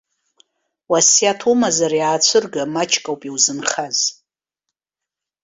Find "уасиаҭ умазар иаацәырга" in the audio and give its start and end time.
0.91-2.63